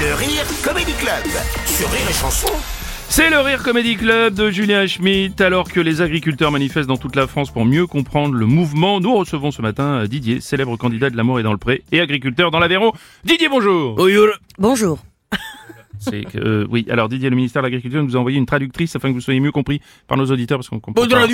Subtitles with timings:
[0.00, 1.24] Le Rire Comedy Club
[1.64, 2.52] sur Rire et Chanson.
[3.08, 5.40] C'est le Rire Comedy Club de Julien Schmitt.
[5.40, 9.16] Alors que les agriculteurs manifestent dans toute la France pour mieux comprendre le mouvement, nous
[9.16, 12.58] recevons ce matin Didier, célèbre candidat de l'amour et dans le pré et agriculteur dans
[12.58, 12.92] l'Aveyron.
[13.24, 13.96] Didier, bonjour
[14.58, 14.98] Bonjour.
[16.00, 18.94] C'est que, euh, oui, alors Didier, le ministère de l'Agriculture nous a envoyé une traductrice
[18.96, 21.26] afin que vous soyez mieux compris par nos auditeurs parce qu'on comprend pas.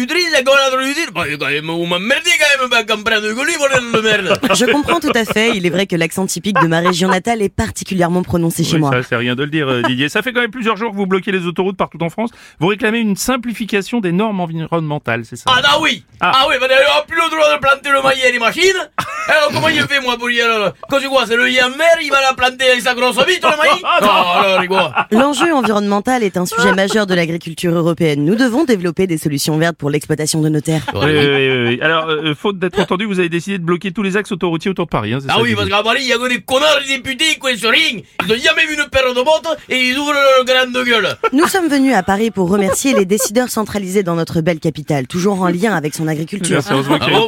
[1.14, 4.64] Bah, quand même, vous m'emmerdez quand même, pas comprendre que lui, bordel de merde Je
[4.70, 5.56] comprends tout à fait.
[5.56, 8.80] Il est vrai que l'accent typique de ma région natale est particulièrement prononcé chez Oui,
[8.80, 8.90] moi.
[8.90, 10.09] ça, c'est rien de le dire, euh, Didier.
[10.09, 12.30] Ça fait quand même plusieurs jours que vous bloquez les autoroutes partout en France.
[12.60, 15.45] Vous réclamez une simplification des normes environnementales, c'est ça?
[15.46, 16.32] Ah, bah oui Ah.
[16.34, 18.90] Ah, oui, bah, il a plus le droit de planter le maillet des machines?
[19.29, 22.11] Alors, comment il fait, moi, pour y aller Quand c'est quoi, c'est le yammer, il
[22.11, 23.49] va la planter avec sa grosse bite, le
[23.85, 28.25] Ah, Non, alors, il quoi L'enjeu environnemental est un sujet majeur de l'agriculture européenne.
[28.25, 30.83] Nous devons développer des solutions vertes pour l'exploitation de nos terres.
[30.95, 31.79] Oui, oui, oui, oui.
[31.80, 34.87] Alors, euh, faute d'être entendu, vous avez décidé de bloquer tous les axes autoroutiers autour
[34.87, 35.13] de Paris.
[35.15, 37.25] Hein, Ah ça, oui, parce qu'à Paris, il y a que des connards des députés
[37.35, 40.45] qui connaissent rien Ils ont jamais vu une paire de bottes et ils ouvrent leur
[40.45, 44.61] grande gueule Nous sommes venus à Paris pour remercier les décideurs centralisés dans notre belle
[44.61, 46.57] capitale, toujours en lien avec son agriculture.
[46.57, 47.21] Merci, heureusement qu'il y, a-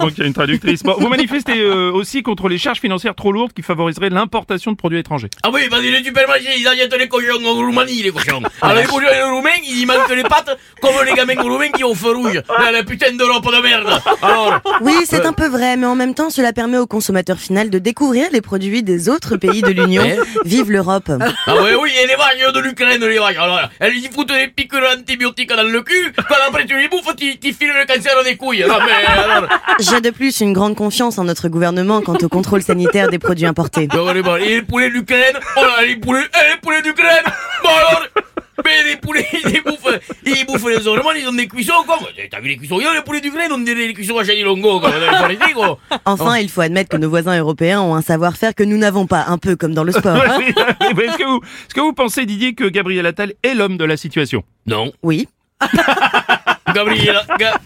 [0.00, 0.82] Ah qu'il y a une traductrice.
[0.82, 4.76] Bon, vous manifestez euh, aussi contre les charges financières trop lourdes qui favoriseraient l'importation de
[4.76, 5.28] produits étrangers.
[5.42, 8.42] Ah oui, parce que les supermarchés, ils achètent les cochons en Roumanie, les cochons.
[8.62, 11.84] Alors les cochons les roumains, ils y manquent les pattes, comme les gamins roumains qui
[11.84, 12.42] ont feu rouge.
[12.58, 14.00] La, la putain d'Europe de merde.
[14.22, 17.70] Alors, Oui, c'est un peu vrai, mais en même temps, cela permet au consommateur final
[17.70, 20.02] de découvrir les produits des autres pays de l'Union.
[20.06, 21.10] Eh Vive l'Europe
[21.46, 23.36] ah oui, oui, et les vaches de l'Ukraine, les vaches.
[23.36, 27.14] Alors, elles y foutent des piqûres antibiotiques dans le cul, quand après tu les bouffes,
[27.16, 28.64] tu, tu files le cancer des couilles.
[28.66, 32.62] Non mais, alors, J'ai de plus une grande confiance en notre gouvernement quant au contrôle
[32.62, 33.88] sanitaire des produits importés.
[34.40, 37.24] et les poulets d'Ukraine, oh là, les poulets, eh, les poulets d'Ukraine,
[37.62, 38.02] bon alors,
[38.64, 41.98] mais les poulets, ils bouffent, ils bouffent les ornements, ils ont des cuissons, quoi.
[42.30, 44.90] T'as vu les cuissons, les poulets d'Ukraine, on dirait les cuissons à Longo, quoi.
[46.04, 49.26] Enfin, il faut admettre que nos voisins européens ont un savoir-faire que nous n'avons pas,
[49.28, 50.16] un peu comme dans le sport.
[50.16, 53.96] Est-ce que, vous, est-ce que vous pensez, Didier, que Gabriel Attal est l'homme de la
[53.96, 54.42] situation?
[54.66, 54.92] Non.
[55.02, 55.28] Oui.
[56.76, 57.58] Gabriel, Ga,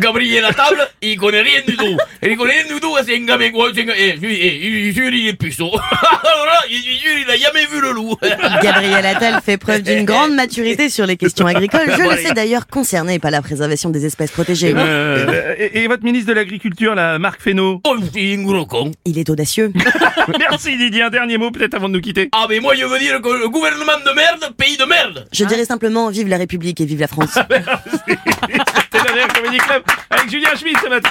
[0.00, 1.96] Gabriel à table, il connaît rien du tout.
[2.22, 3.70] Il connaît rien du tout, c'est un gamin, quoi.
[3.74, 5.70] C'est un, eh, eh, il, il, il est puceau.
[5.72, 8.16] Alors là, il, il, il a jamais vu le loup.
[8.62, 11.90] Gabriel Attal fait preuve d'une grande maturité sur les questions agricoles.
[11.96, 14.74] Je le sais d'ailleurs concerné par la préservation des espèces protégées.
[14.76, 18.92] Euh, et, et votre ministre de l'Agriculture, la Marc Fesneau Oh, c'est un gros con.
[19.04, 19.72] Il est audacieux.
[20.38, 22.28] Merci Didier, un dernier mot peut-être avant de nous quitter.
[22.32, 25.28] Ah, mais moi, je veux dire que le gouvernement de merde, pays de merde.
[25.32, 27.34] Je dirais simplement vive la République et vive la France.
[28.06, 31.10] C'était Rire Comedy Club avec Julien Schmitt ce matin.